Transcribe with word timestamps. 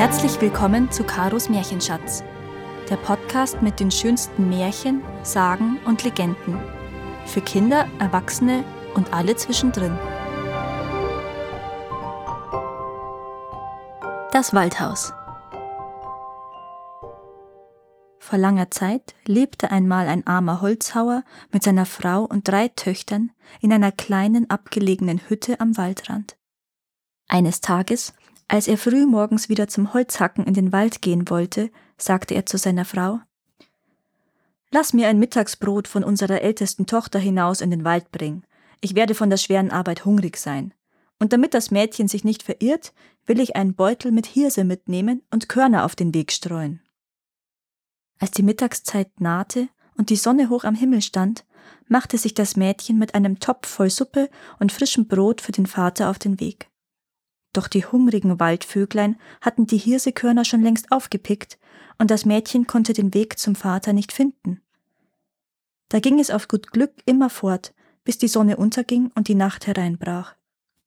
Herzlich 0.00 0.40
willkommen 0.40 0.90
zu 0.90 1.04
Karos 1.04 1.50
Märchenschatz, 1.50 2.24
der 2.88 2.96
Podcast 2.96 3.60
mit 3.60 3.80
den 3.80 3.90
schönsten 3.90 4.48
Märchen, 4.48 5.02
Sagen 5.22 5.78
und 5.84 6.04
Legenden. 6.04 6.58
Für 7.26 7.42
Kinder, 7.42 7.86
Erwachsene 7.98 8.64
und 8.94 9.12
alle 9.12 9.36
zwischendrin. 9.36 9.98
Das 14.32 14.54
Waldhaus. 14.54 15.12
Vor 18.20 18.38
langer 18.38 18.70
Zeit 18.70 19.14
lebte 19.26 19.70
einmal 19.70 20.08
ein 20.08 20.26
armer 20.26 20.62
Holzhauer 20.62 21.24
mit 21.52 21.62
seiner 21.62 21.84
Frau 21.84 22.24
und 22.24 22.48
drei 22.48 22.68
Töchtern 22.68 23.32
in 23.60 23.70
einer 23.70 23.92
kleinen 23.92 24.48
abgelegenen 24.48 25.20
Hütte 25.28 25.60
am 25.60 25.76
Waldrand. 25.76 26.38
Eines 27.28 27.60
Tages, 27.60 28.14
als 28.50 28.66
er 28.66 28.76
früh 28.76 29.06
morgens 29.06 29.48
wieder 29.48 29.68
zum 29.68 29.94
Holzhacken 29.94 30.44
in 30.44 30.54
den 30.54 30.72
Wald 30.72 31.02
gehen 31.02 31.30
wollte, 31.30 31.70
sagte 31.96 32.34
er 32.34 32.46
zu 32.46 32.58
seiner 32.58 32.84
Frau 32.84 33.20
Lass 34.72 34.92
mir 34.92 35.06
ein 35.06 35.20
Mittagsbrot 35.20 35.86
von 35.86 36.02
unserer 36.02 36.42
ältesten 36.42 36.86
Tochter 36.86 37.20
hinaus 37.20 37.60
in 37.60 37.70
den 37.70 37.84
Wald 37.84 38.10
bringen. 38.10 38.44
Ich 38.80 38.96
werde 38.96 39.14
von 39.14 39.30
der 39.30 39.36
schweren 39.36 39.70
Arbeit 39.70 40.04
hungrig 40.04 40.36
sein. 40.36 40.74
Und 41.20 41.32
damit 41.32 41.54
das 41.54 41.70
Mädchen 41.70 42.08
sich 42.08 42.24
nicht 42.24 42.42
verirrt, 42.42 42.92
will 43.24 43.38
ich 43.38 43.54
einen 43.54 43.74
Beutel 43.74 44.10
mit 44.10 44.26
Hirse 44.26 44.64
mitnehmen 44.64 45.22
und 45.30 45.48
Körner 45.48 45.84
auf 45.84 45.94
den 45.94 46.12
Weg 46.12 46.32
streuen. 46.32 46.80
Als 48.18 48.32
die 48.32 48.42
Mittagszeit 48.42 49.20
nahte 49.20 49.68
und 49.96 50.10
die 50.10 50.16
Sonne 50.16 50.50
hoch 50.50 50.64
am 50.64 50.74
Himmel 50.74 51.02
stand, 51.02 51.44
machte 51.86 52.18
sich 52.18 52.34
das 52.34 52.56
Mädchen 52.56 52.98
mit 52.98 53.14
einem 53.14 53.38
Topf 53.38 53.68
voll 53.68 53.90
Suppe 53.90 54.28
und 54.58 54.72
frischem 54.72 55.06
Brot 55.06 55.40
für 55.40 55.52
den 55.52 55.66
Vater 55.66 56.10
auf 56.10 56.18
den 56.18 56.40
Weg. 56.40 56.69
Doch 57.52 57.66
die 57.66 57.84
hungrigen 57.84 58.38
Waldvöglein 58.38 59.18
hatten 59.40 59.66
die 59.66 59.78
Hirsekörner 59.78 60.44
schon 60.44 60.62
längst 60.62 60.92
aufgepickt, 60.92 61.58
und 61.98 62.10
das 62.10 62.24
Mädchen 62.24 62.66
konnte 62.66 62.92
den 62.92 63.12
Weg 63.12 63.38
zum 63.38 63.54
Vater 63.54 63.92
nicht 63.92 64.12
finden. 64.12 64.62
Da 65.88 65.98
ging 65.98 66.20
es 66.20 66.30
auf 66.30 66.48
gut 66.48 66.70
Glück 66.70 66.92
immer 67.04 67.28
fort, 67.28 67.74
bis 68.04 68.16
die 68.16 68.28
Sonne 68.28 68.56
unterging 68.56 69.10
und 69.14 69.28
die 69.28 69.34
Nacht 69.34 69.66
hereinbrach. 69.66 70.34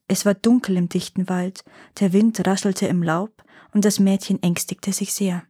Es 0.08 0.25
war 0.25 0.34
dunkel 0.34 0.78
im 0.78 0.89
dichten 0.89 1.30
Wald, 1.30 1.64
der 2.00 2.14
Wind 2.14 2.45
raschelte 2.45 2.88
im 2.88 3.03
Laub, 3.03 3.44
und 3.73 3.86
das 3.86 4.00
Mädchen 4.00 4.41
ängstigte 4.41 4.94
sich 4.94 5.14
sehr. 5.14 5.44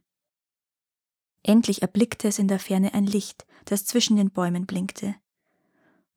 Endlich 1.42 1.82
erblickte 1.82 2.28
es 2.28 2.38
in 2.38 2.48
der 2.48 2.58
Ferne 2.58 2.94
ein 2.94 3.06
Licht, 3.06 3.46
das 3.66 3.84
zwischen 3.84 4.16
den 4.16 4.30
Bäumen 4.30 4.66
blinkte. 4.66 5.14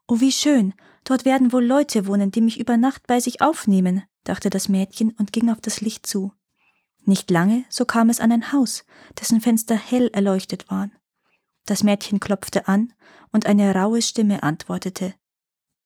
Oh, 0.08 0.20
wie 0.22 0.32
schön, 0.32 0.74
dort 1.04 1.26
werden 1.26 1.52
wohl 1.52 1.66
Leute 1.66 2.08
wohnen, 2.08 2.32
die 2.32 2.42
mich 2.42 2.60
über 2.60 2.78
Nacht 2.78 3.08
bei 3.08 3.20
sich 3.20 3.42
aufnehmen, 3.42 4.04
dachte 4.28 4.50
das 4.50 4.70
Mädchen 4.70 5.12
und 5.12 5.32
ging 5.32 5.50
auf 5.50 5.62
das 5.62 5.82
Licht 5.82 6.06
zu. 6.06 6.34
Nicht 7.06 7.32
lange, 7.32 7.64
so 7.70 7.86
kam 7.86 8.10
es 8.10 8.20
an 8.20 8.32
ein 8.32 8.52
Haus, 8.52 8.86
dessen 9.20 9.40
Fenster 9.40 9.76
hell 9.76 10.10
erleuchtet 10.10 10.70
waren. 10.70 10.92
Das 11.66 11.84
Mädchen 11.84 12.20
klopfte 12.20 12.68
an, 12.68 12.94
und 13.32 13.46
eine 13.46 13.74
raue 13.76 14.02
Stimme 14.02 14.44
antwortete 14.44 15.14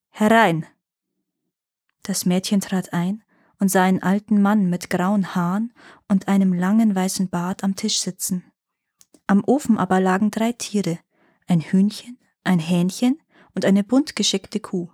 Herein. 0.10 0.66
Das 2.04 2.26
Mädchen 2.26 2.62
trat 2.62 2.94
ein 2.94 3.24
und 3.60 3.70
sah 3.70 3.84
einen 3.84 4.02
alten 4.02 4.42
Mann 4.42 4.70
mit 4.70 4.90
grauen 4.90 5.36
Haaren 5.36 5.74
und 6.08 6.28
einem 6.28 6.54
langen 6.54 6.96
weißen 6.96 7.30
Bart 7.30 7.64
am 7.64 7.76
Tisch 7.76 8.00
sitzen. 8.00 8.44
Am 9.28 9.44
Ofen 9.46 9.78
aber 9.78 10.00
lagen 10.00 10.32
drei 10.32 10.52
Tiere, 10.52 11.00
ein 11.48 11.62
Hühnchen, 11.62 12.18
ein 12.44 12.60
Hähnchen 12.60 13.20
und 13.54 13.66
eine 13.66 13.84
bunt 13.84 14.16
geschickte 14.16 14.60
Kuh. 14.60 14.92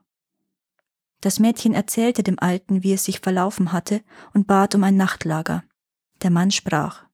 Das 1.21 1.39
Mädchen 1.39 1.73
erzählte 1.73 2.23
dem 2.23 2.39
Alten, 2.39 2.83
wie 2.83 2.93
es 2.93 3.05
sich 3.05 3.19
verlaufen 3.19 3.71
hatte, 3.71 4.03
und 4.33 4.47
bat 4.47 4.75
um 4.75 4.83
ein 4.83 4.97
Nachtlager. 4.97 5.63
Der 6.21 6.29
Mann 6.29 6.51
sprach 6.51 7.05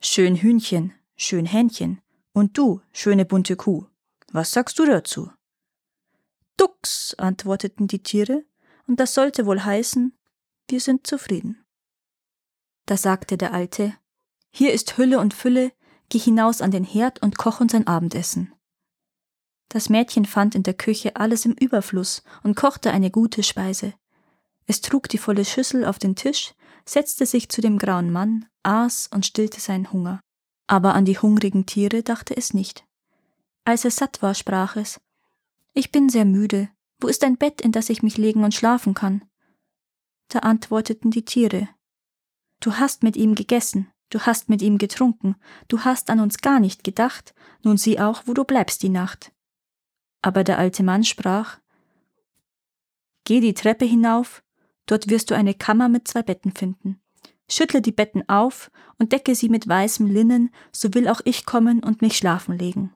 Schön 0.00 0.36
Hühnchen, 0.36 0.92
schön 1.16 1.46
Hähnchen, 1.46 2.00
und 2.32 2.58
du, 2.58 2.82
schöne 2.92 3.24
bunte 3.24 3.56
Kuh, 3.56 3.86
was 4.32 4.50
sagst 4.52 4.78
du 4.78 4.84
dazu? 4.84 5.30
Dux, 6.56 7.14
antworteten 7.14 7.86
die 7.86 8.02
Tiere, 8.02 8.44
und 8.86 9.00
das 9.00 9.14
sollte 9.14 9.46
wohl 9.46 9.64
heißen, 9.64 10.16
wir 10.68 10.80
sind 10.80 11.06
zufrieden. 11.06 11.64
Da 12.86 12.96
sagte 12.96 13.38
der 13.38 13.52
Alte, 13.52 13.94
hier 14.50 14.72
ist 14.72 14.98
Hülle 14.98 15.18
und 15.18 15.34
Fülle, 15.34 15.72
geh 16.10 16.18
hinaus 16.18 16.60
an 16.60 16.70
den 16.70 16.84
Herd 16.84 17.22
und 17.22 17.38
koch 17.38 17.60
uns 17.60 17.74
ein 17.74 17.86
Abendessen. 17.86 18.53
Das 19.74 19.88
Mädchen 19.88 20.24
fand 20.24 20.54
in 20.54 20.62
der 20.62 20.74
Küche 20.74 21.16
alles 21.16 21.44
im 21.44 21.50
Überfluss 21.50 22.22
und 22.44 22.54
kochte 22.54 22.92
eine 22.92 23.10
gute 23.10 23.42
Speise. 23.42 23.92
Es 24.66 24.80
trug 24.80 25.08
die 25.08 25.18
volle 25.18 25.44
Schüssel 25.44 25.84
auf 25.84 25.98
den 25.98 26.14
Tisch, 26.14 26.54
setzte 26.86 27.26
sich 27.26 27.48
zu 27.48 27.60
dem 27.60 27.76
grauen 27.76 28.12
Mann, 28.12 28.46
aß 28.62 29.10
und 29.12 29.26
stillte 29.26 29.60
seinen 29.60 29.90
Hunger. 29.92 30.20
Aber 30.68 30.94
an 30.94 31.04
die 31.04 31.18
hungrigen 31.18 31.66
Tiere 31.66 32.04
dachte 32.04 32.36
es 32.36 32.54
nicht. 32.54 32.84
Als 33.64 33.84
es 33.84 33.96
satt 33.96 34.22
war, 34.22 34.36
sprach 34.36 34.76
es 34.76 35.00
Ich 35.72 35.90
bin 35.90 36.08
sehr 36.08 36.24
müde. 36.24 36.68
Wo 37.00 37.08
ist 37.08 37.24
ein 37.24 37.36
Bett, 37.36 37.60
in 37.60 37.72
das 37.72 37.90
ich 37.90 38.00
mich 38.00 38.16
legen 38.16 38.44
und 38.44 38.54
schlafen 38.54 38.94
kann? 38.94 39.24
Da 40.28 40.38
antworteten 40.38 41.10
die 41.10 41.24
Tiere 41.24 41.68
Du 42.60 42.74
hast 42.74 43.02
mit 43.02 43.16
ihm 43.16 43.34
gegessen, 43.34 43.90
Du 44.08 44.20
hast 44.20 44.48
mit 44.48 44.62
ihm 44.62 44.78
getrunken, 44.78 45.34
du 45.66 45.80
hast 45.80 46.10
an 46.10 46.20
uns 46.20 46.38
gar 46.38 46.60
nicht 46.60 46.84
gedacht, 46.84 47.34
nun 47.64 47.76
sieh 47.76 47.98
auch, 47.98 48.22
wo 48.26 48.34
du 48.34 48.44
bleibst 48.44 48.84
die 48.84 48.88
Nacht. 48.88 49.33
Aber 50.24 50.42
der 50.42 50.56
alte 50.58 50.82
Mann 50.82 51.04
sprach 51.04 51.58
Geh 53.24 53.40
die 53.40 53.52
Treppe 53.52 53.84
hinauf, 53.84 54.42
dort 54.86 55.10
wirst 55.10 55.30
du 55.30 55.34
eine 55.34 55.52
Kammer 55.52 55.90
mit 55.90 56.08
zwei 56.08 56.22
Betten 56.22 56.52
finden. 56.52 56.98
Schüttle 57.46 57.82
die 57.82 57.92
Betten 57.92 58.26
auf 58.26 58.70
und 58.98 59.12
decke 59.12 59.34
sie 59.34 59.50
mit 59.50 59.68
weißem 59.68 60.06
Linnen, 60.06 60.48
so 60.72 60.94
will 60.94 61.08
auch 61.08 61.20
ich 61.26 61.44
kommen 61.44 61.84
und 61.84 62.00
mich 62.00 62.16
schlafen 62.16 62.56
legen. 62.56 62.94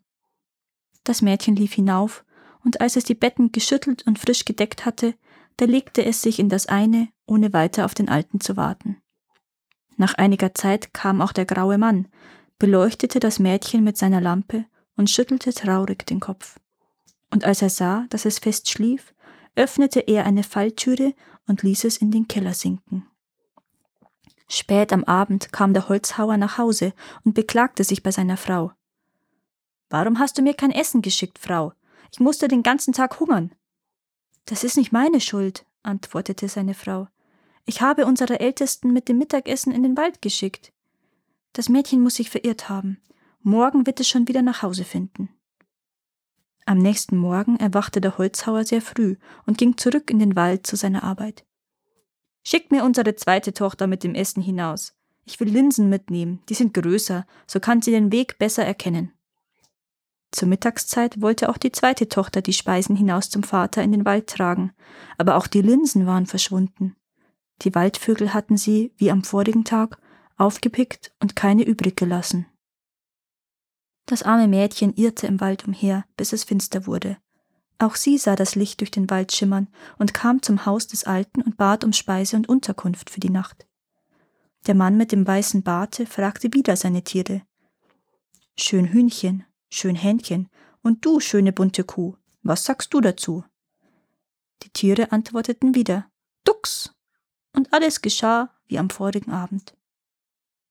Das 1.04 1.20
Mädchen 1.20 1.54
lief 1.54 1.74
hinauf, 1.74 2.24
und 2.64 2.80
als 2.80 2.96
es 2.96 3.04
die 3.04 3.14
Betten 3.14 3.52
geschüttelt 3.52 4.06
und 4.06 4.18
frisch 4.18 4.46
gedeckt 4.46 4.86
hatte, 4.86 5.14
da 5.58 5.66
legte 5.66 6.02
es 6.02 6.22
sich 6.22 6.38
in 6.38 6.48
das 6.48 6.64
eine, 6.64 7.10
ohne 7.26 7.52
weiter 7.52 7.84
auf 7.84 7.92
den 7.92 8.08
Alten 8.08 8.40
zu 8.40 8.56
warten. 8.56 9.02
Nach 9.98 10.14
einiger 10.14 10.54
Zeit 10.54 10.94
kam 10.94 11.20
auch 11.20 11.32
der 11.34 11.44
graue 11.44 11.76
Mann, 11.76 12.08
beleuchtete 12.58 13.20
das 13.20 13.38
Mädchen 13.38 13.84
mit 13.84 13.98
seiner 13.98 14.22
Lampe 14.22 14.64
und 14.96 15.10
schüttelte 15.10 15.52
traurig 15.52 16.06
den 16.06 16.20
Kopf. 16.20 16.58
Und 17.30 17.44
als 17.44 17.62
er 17.62 17.70
sah, 17.70 18.06
dass 18.10 18.24
es 18.24 18.38
fest 18.38 18.70
schlief, 18.70 19.14
öffnete 19.54 20.00
er 20.00 20.24
eine 20.24 20.42
Falltüre 20.42 21.14
und 21.46 21.62
ließ 21.62 21.84
es 21.84 21.96
in 21.96 22.10
den 22.10 22.28
Keller 22.28 22.54
sinken. 22.54 23.06
Spät 24.48 24.92
am 24.92 25.04
Abend 25.04 25.52
kam 25.52 25.74
der 25.74 25.88
Holzhauer 25.88 26.38
nach 26.38 26.56
Hause 26.56 26.94
und 27.24 27.34
beklagte 27.34 27.84
sich 27.84 28.02
bei 28.02 28.10
seiner 28.10 28.38
Frau. 28.38 28.72
Warum 29.90 30.18
hast 30.18 30.38
du 30.38 30.42
mir 30.42 30.54
kein 30.54 30.70
Essen 30.70 31.02
geschickt, 31.02 31.38
Frau? 31.38 31.72
Ich 32.12 32.20
musste 32.20 32.48
den 32.48 32.62
ganzen 32.62 32.92
Tag 32.94 33.20
hungern. 33.20 33.52
Das 34.46 34.64
ist 34.64 34.78
nicht 34.78 34.92
meine 34.92 35.20
Schuld, 35.20 35.66
antwortete 35.82 36.48
seine 36.48 36.74
Frau. 36.74 37.08
Ich 37.66 37.82
habe 37.82 38.06
unsere 38.06 38.40
Ältesten 38.40 38.92
mit 38.92 39.08
dem 39.08 39.18
Mittagessen 39.18 39.72
in 39.72 39.82
den 39.82 39.96
Wald 39.96 40.22
geschickt. 40.22 40.72
Das 41.52 41.68
Mädchen 41.68 42.00
muss 42.00 42.14
sich 42.14 42.30
verirrt 42.30 42.70
haben. 42.70 43.02
Morgen 43.42 43.86
wird 43.86 44.00
es 44.00 44.08
schon 44.08 44.26
wieder 44.28 44.40
nach 44.40 44.62
Hause 44.62 44.84
finden. 44.84 45.28
Am 46.68 46.76
nächsten 46.76 47.16
Morgen 47.16 47.56
erwachte 47.56 47.98
der 47.98 48.18
Holzhauer 48.18 48.62
sehr 48.62 48.82
früh 48.82 49.16
und 49.46 49.56
ging 49.56 49.78
zurück 49.78 50.10
in 50.10 50.18
den 50.18 50.36
Wald 50.36 50.66
zu 50.66 50.76
seiner 50.76 51.02
Arbeit. 51.02 51.46
Schickt 52.44 52.70
mir 52.70 52.84
unsere 52.84 53.16
zweite 53.16 53.54
Tochter 53.54 53.86
mit 53.86 54.04
dem 54.04 54.14
Essen 54.14 54.42
hinaus. 54.42 54.92
Ich 55.24 55.40
will 55.40 55.48
Linsen 55.48 55.88
mitnehmen, 55.88 56.42
die 56.50 56.54
sind 56.54 56.74
größer, 56.74 57.26
so 57.46 57.58
kann 57.58 57.80
sie 57.80 57.90
den 57.90 58.12
Weg 58.12 58.38
besser 58.38 58.66
erkennen. 58.66 59.12
Zur 60.30 60.46
Mittagszeit 60.48 61.22
wollte 61.22 61.48
auch 61.48 61.56
die 61.56 61.72
zweite 61.72 62.06
Tochter 62.06 62.42
die 62.42 62.52
Speisen 62.52 62.96
hinaus 62.96 63.30
zum 63.30 63.44
Vater 63.44 63.82
in 63.82 63.92
den 63.92 64.04
Wald 64.04 64.26
tragen, 64.26 64.72
aber 65.16 65.36
auch 65.36 65.46
die 65.46 65.62
Linsen 65.62 66.04
waren 66.04 66.26
verschwunden. 66.26 66.96
Die 67.62 67.74
Waldvögel 67.74 68.34
hatten 68.34 68.58
sie, 68.58 68.92
wie 68.98 69.10
am 69.10 69.24
vorigen 69.24 69.64
Tag, 69.64 69.98
aufgepickt 70.36 71.14
und 71.18 71.34
keine 71.34 71.62
übrig 71.62 71.96
gelassen. 71.96 72.44
Das 74.08 74.22
arme 74.22 74.48
Mädchen 74.48 74.94
irrte 74.94 75.26
im 75.26 75.38
Wald 75.38 75.68
umher, 75.68 76.06
bis 76.16 76.32
es 76.32 76.42
finster 76.42 76.86
wurde. 76.86 77.18
Auch 77.78 77.94
sie 77.94 78.16
sah 78.16 78.36
das 78.36 78.54
Licht 78.54 78.80
durch 78.80 78.90
den 78.90 79.10
Wald 79.10 79.32
schimmern 79.32 79.68
und 79.98 80.14
kam 80.14 80.40
zum 80.40 80.64
Haus 80.64 80.86
des 80.86 81.04
Alten 81.04 81.42
und 81.42 81.58
bat 81.58 81.84
um 81.84 81.92
Speise 81.92 82.34
und 82.36 82.48
Unterkunft 82.48 83.10
für 83.10 83.20
die 83.20 83.28
Nacht. 83.28 83.66
Der 84.66 84.74
Mann 84.74 84.96
mit 84.96 85.12
dem 85.12 85.26
weißen 85.26 85.62
Barte 85.62 86.06
fragte 86.06 86.54
wieder 86.54 86.74
seine 86.74 87.04
Tiere. 87.04 87.42
Schön 88.56 88.86
Hühnchen, 88.86 89.44
schön 89.68 89.94
Hähnchen, 89.94 90.48
und 90.82 91.04
du, 91.04 91.20
schöne 91.20 91.52
bunte 91.52 91.84
Kuh, 91.84 92.16
was 92.42 92.64
sagst 92.64 92.94
du 92.94 93.02
dazu? 93.02 93.44
Die 94.62 94.70
Tiere 94.70 95.12
antworteten 95.12 95.74
wieder. 95.74 96.06
Dux! 96.44 96.94
und 97.52 97.74
alles 97.74 98.00
geschah 98.00 98.54
wie 98.68 98.78
am 98.78 98.88
vorigen 98.88 99.32
Abend. 99.32 99.76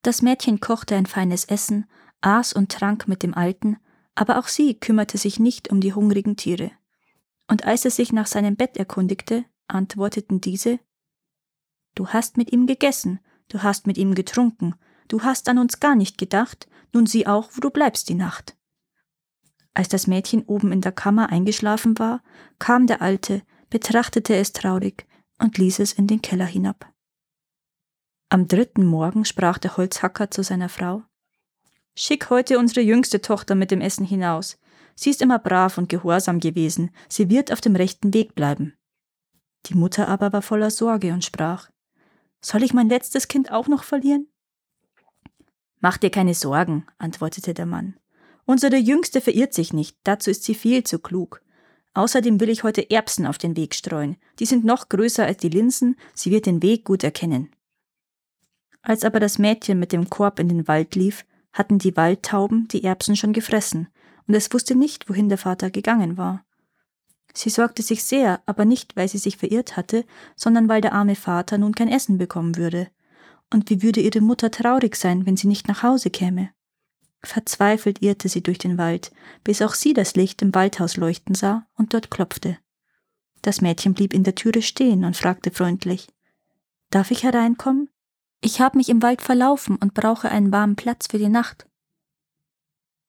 Das 0.02 0.24
Mädchen 0.24 0.60
kochte 0.60 0.96
ein 0.96 1.06
feines 1.06 1.46
Essen, 1.46 1.86
aß 2.22 2.54
und 2.54 2.72
trank 2.72 3.08
mit 3.08 3.24
dem 3.24 3.34
Alten, 3.34 3.78
aber 4.16 4.40
auch 4.40 4.48
sie 4.48 4.74
kümmerte 4.74 5.18
sich 5.18 5.40
nicht 5.40 5.70
um 5.70 5.82
die 5.82 5.94
hungrigen 5.94 6.36
Tiere. 6.36 6.72
Und 7.48 7.66
als 7.66 7.86
es 7.86 7.96
sich 7.96 8.12
nach 8.12 8.28
seinem 8.28 8.56
Bett 8.56 8.78
erkundigte, 8.78 9.46
antworteten 9.68 10.42
diese 10.42 10.80
Du 11.96 12.10
hast 12.10 12.38
mit 12.38 12.52
ihm 12.52 12.68
gegessen, 12.68 13.20
du 13.48 13.64
hast 13.64 13.88
mit 13.88 13.98
ihm 13.98 14.14
getrunken, 14.14 14.76
du 15.08 15.24
hast 15.24 15.50
an 15.50 15.58
uns 15.58 15.80
gar 15.80 15.96
nicht 15.96 16.18
gedacht, 16.18 16.68
nun 16.94 17.06
sieh 17.06 17.26
auch, 17.26 17.50
wo 17.54 17.60
du 17.60 17.70
bleibst 17.70 18.10
die 18.10 18.16
Nacht. 18.16 18.56
Als 19.74 19.90
das 19.90 20.08
Mädchen 20.08 20.44
oben 20.46 20.72
in 20.72 20.82
der 20.82 20.92
Kammer 20.92 21.30
eingeschlafen 21.30 21.98
war, 22.00 22.24
kam 22.60 22.88
der 22.88 23.02
Alte, 23.02 23.44
betrachtete 23.70 24.36
es 24.36 24.54
traurig 24.54 25.06
und 25.40 25.58
ließ 25.58 25.80
es 25.80 25.94
in 25.94 26.08
den 26.08 26.22
Keller 26.22 26.46
hinab. 26.46 26.92
Am 28.30 28.48
dritten 28.48 28.86
Morgen 28.86 29.26
sprach 29.26 29.58
der 29.58 29.78
Holzhacker 29.78 30.32
zu 30.32 30.44
seiner 30.44 30.70
Frau 30.70 31.04
Schick 32.00 32.30
heute 32.30 32.60
unsere 32.60 32.82
jüngste 32.82 33.22
Tochter 33.22 33.56
mit 33.56 33.72
dem 33.72 33.82
Essen 33.82 34.06
hinaus. 34.06 34.60
Sie 34.94 35.10
ist 35.10 35.20
immer 35.20 35.40
brav 35.40 35.80
und 35.80 35.90
gehorsam 35.90 36.40
gewesen, 36.40 36.92
sie 37.10 37.32
wird 37.32 37.52
auf 37.52 37.60
dem 37.60 37.76
rechten 37.76 38.14
Weg 38.14 38.36
bleiben. 38.36 38.76
Die 39.66 39.74
Mutter 39.74 40.08
aber 40.08 40.32
war 40.32 40.44
voller 40.44 40.70
Sorge 40.70 41.12
und 41.12 41.26
sprach 41.26 41.72
Soll 42.40 42.62
ich 42.62 42.76
mein 42.76 42.88
letztes 42.88 43.28
Kind 43.28 43.52
auch 43.52 43.68
noch 43.68 43.84
verlieren? 43.84 44.28
Mach 45.80 45.98
dir 45.98 46.12
keine 46.12 46.36
Sorgen, 46.36 46.86
antwortete 47.00 47.56
der 47.56 47.66
Mann. 47.66 47.98
Unsere 48.46 48.78
Jüngste 48.78 49.20
verirrt 49.20 49.56
sich 49.56 49.74
nicht, 49.74 49.98
dazu 50.04 50.30
ist 50.30 50.44
sie 50.44 50.54
viel 50.54 50.84
zu 50.84 51.00
klug. 51.00 51.42
Außerdem 51.96 52.40
will 52.40 52.50
ich 52.50 52.62
heute 52.62 52.92
Erbsen 52.92 53.26
auf 53.26 53.40
den 53.40 53.58
Weg 53.58 53.74
streuen. 53.74 54.18
Die 54.38 54.46
sind 54.46 54.64
noch 54.66 54.90
größer 54.90 55.26
als 55.26 55.38
die 55.38 55.50
Linsen, 55.50 55.98
sie 56.14 56.30
wird 56.30 56.46
den 56.46 56.62
Weg 56.62 56.86
gut 56.86 57.04
erkennen. 57.04 57.50
Als 58.84 59.04
aber 59.04 59.20
das 59.20 59.40
Mädchen 59.40 59.80
mit 59.80 59.92
dem 59.94 60.12
Korb 60.12 60.38
in 60.38 60.48
den 60.48 60.68
Wald 60.68 60.94
lief, 60.94 61.26
hatten 61.58 61.80
die 61.80 61.96
Waldtauben 61.98 62.68
die 62.68 62.84
Erbsen 62.84 63.16
schon 63.16 63.34
gefressen, 63.34 63.88
und 64.28 64.36
es 64.36 64.54
wusste 64.54 64.76
nicht, 64.76 65.10
wohin 65.10 65.30
der 65.30 65.38
Vater 65.38 65.72
gegangen 65.72 66.18
war. 66.18 66.44
Sie 67.34 67.50
sorgte 67.50 67.82
sich 67.82 68.04
sehr, 68.04 68.42
aber 68.46 68.66
nicht, 68.66 68.96
weil 68.96 69.08
sie 69.08 69.18
sich 69.18 69.38
verirrt 69.38 69.78
hatte, 69.78 70.06
sondern 70.36 70.70
weil 70.70 70.82
der 70.82 70.94
arme 70.94 71.16
Vater 71.16 71.58
nun 71.58 71.74
kein 71.74 71.88
Essen 71.88 72.18
bekommen 72.18 72.58
würde. 72.58 72.90
Und 73.52 73.70
wie 73.70 73.82
würde 73.82 74.02
ihre 74.02 74.22
Mutter 74.22 74.52
traurig 74.52 74.96
sein, 74.96 75.26
wenn 75.26 75.38
sie 75.38 75.48
nicht 75.48 75.68
nach 75.68 75.84
Hause 75.84 76.10
käme? 76.10 76.50
Verzweifelt 77.24 78.02
irrte 78.02 78.30
sie 78.30 78.42
durch 78.42 78.58
den 78.58 78.78
Wald, 78.78 79.12
bis 79.44 79.62
auch 79.62 79.74
sie 79.74 79.94
das 79.94 80.16
Licht 80.16 80.42
im 80.42 80.54
Waldhaus 80.54 80.98
leuchten 80.98 81.36
sah 81.36 81.66
und 81.76 81.94
dort 81.94 82.12
klopfte. 82.12 82.58
Das 83.42 83.62
Mädchen 83.62 83.94
blieb 83.94 84.14
in 84.14 84.24
der 84.24 84.36
Türe 84.36 84.62
stehen 84.62 85.06
und 85.06 85.16
fragte 85.16 85.52
freundlich 85.52 86.08
Darf 86.90 87.12
ich 87.12 87.24
hereinkommen? 87.24 87.90
Ich 88.42 88.62
habe 88.62 88.78
mich 88.78 88.90
im 88.90 89.02
Wald 89.02 89.22
verlaufen 89.22 89.78
und 89.78 89.94
brauche 89.94 90.30
einen 90.30 90.52
warmen 90.52 90.76
Platz 90.76 91.08
für 91.08 91.18
die 91.18 91.30
Nacht. 91.30 91.68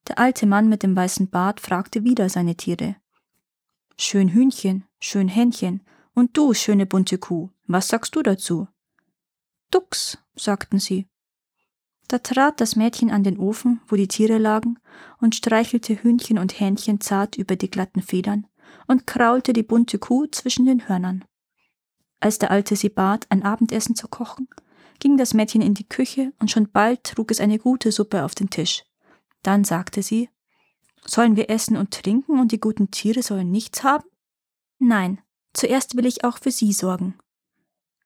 Der 0.08 0.18
alte 0.18 0.46
Mann 0.46 0.68
mit 0.68 0.82
dem 0.82 0.96
weißen 0.96 1.28
Bart 1.28 1.60
fragte 1.60 2.02
wieder 2.02 2.28
seine 2.28 2.56
Tiere. 2.56 2.96
Schön 3.98 4.30
Hühnchen, 4.30 4.84
schön 5.00 5.28
Hähnchen, 5.28 5.82
und 6.14 6.36
du, 6.36 6.54
schöne 6.54 6.86
bunte 6.86 7.18
Kuh, 7.18 7.50
was 7.66 7.88
sagst 7.88 8.16
du 8.16 8.22
dazu? 8.22 8.68
Dux, 9.70 10.18
sagten 10.34 10.78
sie. 10.78 11.06
Da 12.08 12.18
trat 12.18 12.60
das 12.60 12.74
Mädchen 12.74 13.10
an 13.10 13.22
den 13.22 13.38
Ofen, 13.38 13.82
wo 13.86 13.96
die 13.96 14.08
Tiere 14.08 14.38
lagen, 14.38 14.78
und 15.20 15.34
streichelte 15.34 16.02
Hühnchen 16.02 16.38
und 16.38 16.58
Hähnchen 16.58 17.00
zart 17.00 17.36
über 17.36 17.54
die 17.54 17.70
glatten 17.70 18.00
Federn 18.00 18.46
und 18.86 19.06
kraulte 19.06 19.52
die 19.52 19.62
bunte 19.62 19.98
Kuh 19.98 20.26
zwischen 20.26 20.64
den 20.64 20.88
Hörnern. 20.88 21.24
Als 22.18 22.38
der 22.38 22.50
Alte 22.50 22.76
sie 22.76 22.88
bat, 22.88 23.26
ein 23.28 23.42
Abendessen 23.42 23.94
zu 23.94 24.08
kochen, 24.08 24.48
ging 24.98 25.16
das 25.16 25.34
Mädchen 25.34 25.62
in 25.62 25.74
die 25.74 25.88
Küche 25.88 26.32
und 26.38 26.50
schon 26.50 26.70
bald 26.70 27.04
trug 27.04 27.30
es 27.30 27.40
eine 27.40 27.58
gute 27.58 27.92
Suppe 27.92 28.24
auf 28.24 28.34
den 28.34 28.50
Tisch. 28.50 28.84
Dann 29.42 29.64
sagte 29.64 30.02
sie, 30.02 30.28
Sollen 31.06 31.36
wir 31.36 31.48
essen 31.48 31.76
und 31.76 31.92
trinken 31.92 32.38
und 32.38 32.52
die 32.52 32.60
guten 32.60 32.90
Tiere 32.90 33.22
sollen 33.22 33.50
nichts 33.50 33.82
haben? 33.82 34.04
Nein, 34.78 35.20
zuerst 35.54 35.96
will 35.96 36.06
ich 36.06 36.24
auch 36.24 36.38
für 36.38 36.50
sie 36.50 36.72
sorgen. 36.72 37.18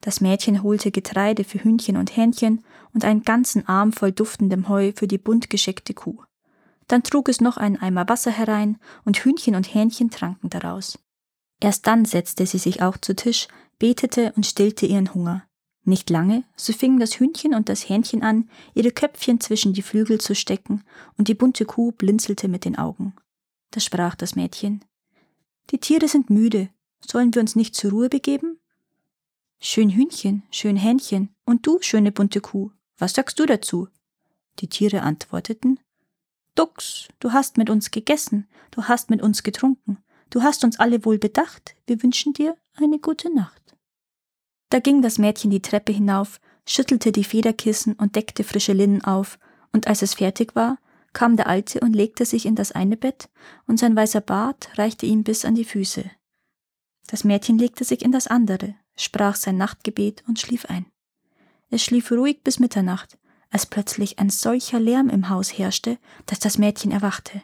Das 0.01 0.21
Mädchen 0.21 0.63
holte 0.63 0.91
Getreide 0.91 1.45
für 1.45 1.63
Hühnchen 1.63 1.97
und 1.97 2.17
Hähnchen 2.17 2.65
und 2.93 3.05
einen 3.05 3.23
ganzen 3.23 3.67
Arm 3.67 3.93
voll 3.93 4.13
duftendem 4.13 4.69
Heu 4.69 4.93
für 4.95 5.07
die 5.07 5.19
bunt 5.19 5.49
gescheckte 5.49 5.95
Kuh. 5.95 6.23
Dann 6.89 7.03
trug 7.03 7.29
es 7.29 7.41
noch 7.41 7.57
einen 7.57 7.77
Eimer 7.77 8.09
Wasser 8.09 8.33
herein 8.33 8.79
und 9.05 9.19
Hühnchen 9.19 9.55
und 9.55 9.73
Hähnchen 9.73 10.11
tranken 10.11 10.51
daraus. 10.51 10.99
Erst 11.61 11.87
dann 11.87 12.05
setzte 12.05 12.47
sie 12.47 12.59
sich 12.59 12.83
auch 12.83 12.97
zu 12.99 13.15
Tisch, 13.15 13.47
betete 13.79 14.33
und 14.37 14.47
stillte 14.47 14.87
ihren 14.87 15.15
Hunger. 15.15 15.45
Nicht 15.85 16.11
lange, 16.11 16.45
so 16.57 16.73
fingen 16.73 17.01
das 17.01 17.19
Hühnchen 17.19 17.55
und 17.55 17.69
das 17.69 17.89
Hähnchen 17.89 18.23
an, 18.23 18.49
ihre 18.75 18.93
Köpfchen 18.93 19.41
zwischen 19.41 19.73
die 19.73 19.83
Flügel 19.83 20.21
zu 20.21 20.35
stecken, 20.35 20.85
und 21.19 21.27
die 21.27 21.35
bunte 21.35 21.65
Kuh 21.65 21.91
blinzelte 21.91 22.47
mit 22.47 22.65
den 22.65 22.79
Augen. 22.79 23.15
Da 23.73 23.81
sprach 23.81 24.15
das 24.15 24.37
Mädchen 24.37 24.85
Die 25.71 25.79
Tiere 25.79 26.07
sind 26.07 26.31
müde, 26.31 26.69
sollen 27.05 27.35
wir 27.35 27.41
uns 27.41 27.57
nicht 27.57 27.75
zur 27.75 27.91
Ruhe 27.91 28.09
begeben? 28.09 28.61
Schön 29.59 29.91
Hühnchen, 29.91 30.45
schön 30.51 30.77
Hähnchen, 30.77 31.35
und 31.47 31.67
du, 31.67 31.79
schöne 31.81 32.13
bunte 32.13 32.41
Kuh, 32.41 32.71
was 32.99 33.15
sagst 33.15 33.41
du 33.41 33.47
dazu? 33.47 33.89
Die 34.61 34.69
Tiere 34.69 35.03
antworteten 35.03 35.81
Dux, 36.55 37.09
du 37.19 37.33
hast 37.33 37.57
mit 37.57 37.71
uns 37.71 37.91
gegessen, 37.91 38.47
du 38.71 38.85
hast 38.85 39.11
mit 39.11 39.23
uns 39.23 39.43
getrunken, 39.43 39.99
du 40.31 40.43
hast 40.43 40.63
uns 40.65 40.79
alle 40.79 41.05
wohl 41.05 41.19
bedacht, 41.19 41.75
wir 41.87 42.03
wünschen 42.03 42.35
dir 42.35 42.57
eine 42.75 42.99
gute 42.99 43.35
Nacht. 43.35 43.62
Da 44.73 44.79
ging 44.79 45.03
das 45.03 45.19
Mädchen 45.19 45.51
die 45.51 45.61
Treppe 45.61 45.93
hinauf, 45.93 46.41
schüttelte 46.67 47.13
die 47.13 47.25
Federkissen 47.25 47.93
und 47.93 48.17
deckte 48.17 48.43
frische 48.43 48.73
Linnen 48.73 49.05
auf, 49.05 49.39
und 49.71 49.87
als 49.87 50.01
es 50.01 50.15
fertig 50.15 50.57
war, 50.57 50.79
kam 51.13 51.37
der 51.37 51.47
Alte 51.47 51.81
und 51.81 51.93
legte 51.93 52.25
sich 52.25 52.47
in 52.47 52.55
das 52.55 52.73
eine 52.73 52.97
Bett, 52.97 53.29
und 53.67 53.79
sein 53.79 53.95
weißer 53.95 54.23
Bart 54.23 54.71
reichte 54.79 55.05
ihm 55.05 55.25
bis 55.25 55.45
an 55.45 55.55
die 55.55 55.67
Füße. 55.67 56.11
Das 57.07 57.23
Mädchen 57.23 57.59
legte 57.59 57.85
sich 57.85 58.01
in 58.01 58.13
das 58.13 58.29
andere, 58.29 58.75
sprach 58.97 59.37
sein 59.37 59.59
Nachtgebet 59.59 60.25
und 60.27 60.41
schlief 60.41 60.65
ein. 60.65 60.87
Es 61.69 61.83
schlief 61.83 62.11
ruhig 62.11 62.43
bis 62.43 62.59
Mitternacht, 62.59 63.19
als 63.51 63.67
plötzlich 63.67 64.21
ein 64.21 64.31
solcher 64.31 64.81
Lärm 64.81 65.11
im 65.11 65.29
Haus 65.29 65.51
herrschte, 65.51 65.99
dass 66.25 66.39
das 66.39 66.57
Mädchen 66.57 66.93
erwachte. 66.93 67.43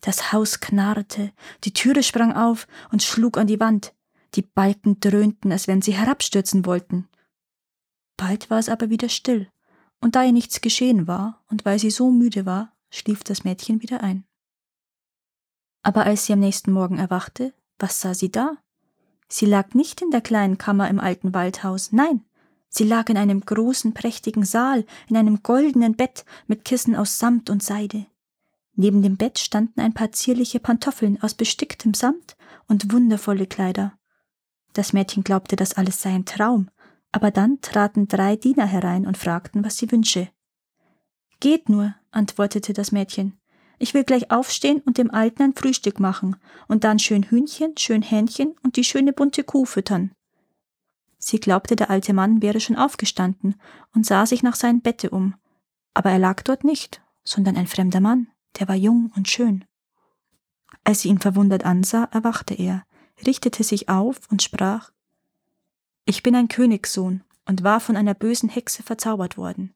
Das 0.00 0.32
Haus 0.32 0.60
knarrte, 0.60 1.30
die 1.64 1.74
Türe 1.74 2.02
sprang 2.02 2.32
auf 2.32 2.66
und 2.90 3.02
schlug 3.02 3.36
an 3.36 3.48
die 3.48 3.60
Wand, 3.60 3.92
die 4.34 4.42
Balken 4.42 5.00
dröhnten, 5.00 5.52
als 5.52 5.68
wenn 5.68 5.82
sie 5.82 5.94
herabstürzen 5.94 6.66
wollten. 6.66 7.08
Bald 8.16 8.50
war 8.50 8.58
es 8.58 8.68
aber 8.68 8.90
wieder 8.90 9.08
still, 9.08 9.48
und 10.00 10.14
da 10.16 10.24
ihr 10.24 10.32
nichts 10.32 10.60
geschehen 10.60 11.06
war 11.06 11.42
und 11.48 11.64
weil 11.64 11.78
sie 11.78 11.90
so 11.90 12.10
müde 12.10 12.46
war, 12.46 12.72
schlief 12.90 13.24
das 13.24 13.44
Mädchen 13.44 13.82
wieder 13.82 14.02
ein. 14.02 14.24
Aber 15.82 16.04
als 16.04 16.26
sie 16.26 16.32
am 16.32 16.40
nächsten 16.40 16.72
Morgen 16.72 16.98
erwachte, 16.98 17.52
was 17.78 18.00
sah 18.00 18.14
sie 18.14 18.30
da? 18.30 18.56
Sie 19.28 19.46
lag 19.46 19.74
nicht 19.74 20.00
in 20.00 20.10
der 20.10 20.20
kleinen 20.20 20.58
Kammer 20.58 20.88
im 20.88 21.00
alten 21.00 21.34
Waldhaus, 21.34 21.92
nein, 21.92 22.24
sie 22.68 22.84
lag 22.84 23.08
in 23.08 23.16
einem 23.16 23.40
großen, 23.40 23.94
prächtigen 23.94 24.44
Saal, 24.44 24.84
in 25.08 25.16
einem 25.16 25.42
goldenen 25.42 25.96
Bett 25.96 26.24
mit 26.46 26.64
Kissen 26.64 26.94
aus 26.94 27.18
Samt 27.18 27.50
und 27.50 27.62
Seide. 27.62 28.06
Neben 28.76 29.02
dem 29.02 29.16
Bett 29.16 29.38
standen 29.38 29.80
ein 29.80 29.94
paar 29.94 30.12
zierliche 30.12 30.60
Pantoffeln 30.60 31.22
aus 31.22 31.34
besticktem 31.34 31.94
Samt 31.94 32.36
und 32.66 32.92
wundervolle 32.92 33.46
Kleider. 33.46 33.96
Das 34.74 34.92
Mädchen 34.92 35.24
glaubte, 35.24 35.56
das 35.56 35.74
alles 35.74 36.02
sei 36.02 36.10
ein 36.10 36.26
Traum, 36.26 36.68
aber 37.12 37.30
dann 37.30 37.60
traten 37.62 38.08
drei 38.08 38.36
Diener 38.36 38.66
herein 38.66 39.06
und 39.06 39.16
fragten, 39.16 39.64
was 39.64 39.78
sie 39.78 39.90
wünsche. 39.90 40.28
Geht 41.40 41.68
nur, 41.68 41.94
antwortete 42.10 42.72
das 42.72 42.92
Mädchen. 42.92 43.38
Ich 43.78 43.94
will 43.94 44.04
gleich 44.04 44.30
aufstehen 44.30 44.82
und 44.84 44.98
dem 44.98 45.10
Alten 45.10 45.42
ein 45.42 45.54
Frühstück 45.54 46.00
machen 46.00 46.36
und 46.68 46.84
dann 46.84 46.98
schön 46.98 47.22
Hühnchen, 47.22 47.76
schön 47.76 48.02
Hähnchen 48.02 48.54
und 48.62 48.76
die 48.76 48.84
schöne 48.84 49.12
bunte 49.12 49.44
Kuh 49.44 49.64
füttern. 49.64 50.12
Sie 51.18 51.40
glaubte, 51.40 51.76
der 51.76 51.90
alte 51.90 52.12
Mann 52.12 52.42
wäre 52.42 52.60
schon 52.60 52.76
aufgestanden 52.76 53.54
und 53.94 54.04
sah 54.04 54.26
sich 54.26 54.42
nach 54.42 54.56
seinem 54.56 54.80
Bette 54.80 55.10
um, 55.10 55.34
aber 55.94 56.10
er 56.10 56.18
lag 56.18 56.42
dort 56.42 56.64
nicht, 56.64 57.00
sondern 57.22 57.56
ein 57.56 57.66
fremder 57.66 58.00
Mann, 58.00 58.28
der 58.58 58.68
war 58.68 58.74
jung 58.74 59.12
und 59.16 59.28
schön. 59.28 59.64
Als 60.82 61.00
sie 61.00 61.08
ihn 61.08 61.20
verwundert 61.20 61.64
ansah, 61.64 62.04
erwachte 62.12 62.54
er, 62.54 62.84
richtete 63.26 63.64
sich 63.64 63.88
auf 63.88 64.20
und 64.30 64.42
sprach 64.42 64.90
Ich 66.04 66.22
bin 66.22 66.34
ein 66.34 66.48
Königssohn 66.48 67.22
und 67.46 67.62
war 67.62 67.80
von 67.80 67.96
einer 67.96 68.14
bösen 68.14 68.48
Hexe 68.48 68.82
verzaubert 68.82 69.36
worden. 69.36 69.74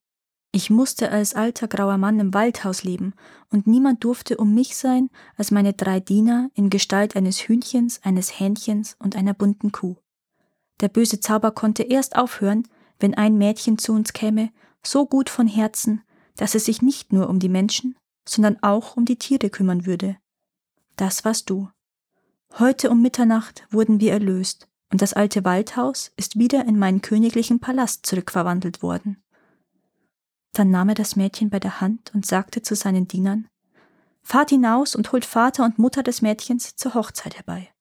Ich 0.51 0.71
musste 0.71 1.11
als 1.11 1.35
alter 1.35 1.69
grauer 1.69 1.99
Mann 1.99 2.19
im 2.21 2.33
Waldhaus 2.33 2.83
leben, 2.83 3.13
und 3.51 3.67
niemand 3.67 4.03
durfte 4.03 4.39
um 4.39 4.55
mich 4.55 4.77
sein 4.77 5.11
als 5.37 5.51
meine 5.51 5.75
drei 5.75 6.01
Diener 6.01 6.51
in 6.55 6.71
Gestalt 6.71 7.17
eines 7.17 7.39
Hühnchens, 7.41 8.01
eines 8.03 8.41
Hähnchens 8.41 8.97
und 8.99 9.15
einer 9.15 9.35
bunten 9.35 9.73
Kuh. 9.73 9.97
Der 10.81 10.89
böse 10.89 11.21
Zauber 11.21 11.51
konnte 11.51 11.83
erst 11.83 12.17
aufhören, 12.17 12.67
wenn 12.99 13.15
ein 13.15 13.37
Mädchen 13.37 13.79
zu 13.79 13.93
uns 13.93 14.13
käme, 14.13 14.51
so 14.83 15.07
gut 15.07 15.29
von 15.29 15.47
Herzen, 15.47 16.03
dass 16.37 16.55
es 16.55 16.65
sich 16.65 16.83
nicht 16.83 17.13
nur 17.13 17.29
um 17.29 17.41
die 17.41 17.49
Menschen, 17.49 17.97
sondern 18.27 18.63
auch 18.63 18.97
um 18.97 19.05
die 19.05 19.17
Tiere 19.17 19.51
kümmern 19.51 19.87
würde. 19.87 20.17
Das 20.97 21.25
warst 21.25 21.51
du. 21.51 21.69
Heute 22.55 22.91
um 22.91 23.03
Mitternacht 23.03 23.67
wurden 23.71 24.01
wir 24.01 24.13
erlöst, 24.13 24.69
und 24.91 25.03
das 25.03 25.13
alte 25.13 25.45
Waldhaus 25.45 26.13
ist 26.17 26.39
wieder 26.39 26.65
in 26.65 26.79
meinen 26.79 27.03
königlichen 27.03 27.61
Palast 27.61 28.07
zurückverwandelt 28.07 28.83
worden. 28.83 29.23
Dann 30.55 30.71
nahm 30.71 30.89
er 30.89 30.95
das 30.95 31.15
Mädchen 31.15 31.51
bei 31.51 31.61
der 31.61 31.81
Hand 31.81 32.13
und 32.15 32.27
sagte 32.27 32.63
zu 32.63 32.75
seinen 32.75 33.07
Dienern 33.07 33.49
Fahrt 34.23 34.51
hinaus 34.51 34.97
und 34.97 35.13
holt 35.13 35.25
Vater 35.25 35.65
und 35.65 35.79
Mutter 35.79 36.03
des 36.03 36.21
Mädchens 36.21 36.75
zur 36.77 36.95
Hochzeit 36.95 37.37
herbei. 37.37 37.73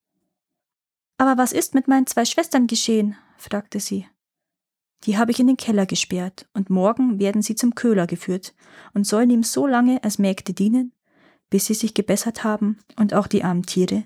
Aber 1.18 1.38
was 1.38 1.52
ist 1.52 1.74
mit 1.74 1.88
meinen 1.88 2.08
zwei 2.08 2.26
Schwestern 2.26 2.68
geschehen? 2.68 3.16
fragte 3.38 3.80
sie. 3.80 4.08
Die 5.04 5.18
habe 5.18 5.32
ich 5.32 5.40
in 5.40 5.48
den 5.48 5.58
Keller 5.58 5.86
gesperrt, 5.86 6.48
und 6.54 6.70
morgen 6.70 7.20
werden 7.20 7.42
sie 7.42 7.56
zum 7.56 7.76
Köhler 7.76 8.08
geführt 8.08 8.54
und 8.94 9.06
sollen 9.06 9.30
ihm 9.30 9.44
so 9.44 9.68
lange 9.68 10.04
als 10.04 10.20
Mägde 10.20 10.54
dienen, 10.54 10.94
bis 11.50 11.66
sie 11.66 11.74
sich 11.74 11.94
gebessert 11.94 12.44
haben 12.44 12.80
und 12.96 13.14
auch 13.14 13.28
die 13.28 13.44
armen 13.44 13.64
Tiere 13.64 14.06